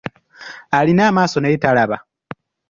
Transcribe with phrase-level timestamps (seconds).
[0.77, 1.97] Alina amaaso naye talaba.